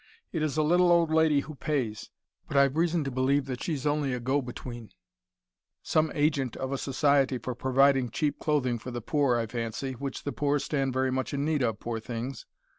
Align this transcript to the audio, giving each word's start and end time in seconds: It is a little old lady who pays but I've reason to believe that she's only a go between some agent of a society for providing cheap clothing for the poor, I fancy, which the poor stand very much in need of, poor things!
It 0.31 0.41
is 0.41 0.57
a 0.57 0.63
little 0.63 0.91
old 0.91 1.11
lady 1.11 1.41
who 1.41 1.53
pays 1.53 2.09
but 2.47 2.57
I've 2.57 2.75
reason 2.75 3.03
to 3.03 3.11
believe 3.11 3.45
that 3.45 3.61
she's 3.61 3.85
only 3.85 4.13
a 4.15 4.19
go 4.19 4.41
between 4.41 4.89
some 5.83 6.11
agent 6.15 6.55
of 6.55 6.71
a 6.71 6.77
society 6.79 7.37
for 7.37 7.53
providing 7.53 8.09
cheap 8.09 8.39
clothing 8.39 8.79
for 8.79 8.89
the 8.89 8.99
poor, 8.99 9.37
I 9.37 9.45
fancy, 9.45 9.91
which 9.91 10.23
the 10.23 10.31
poor 10.33 10.57
stand 10.57 10.91
very 10.91 11.11
much 11.11 11.35
in 11.35 11.45
need 11.45 11.61
of, 11.61 11.79
poor 11.79 11.99
things! 11.99 12.47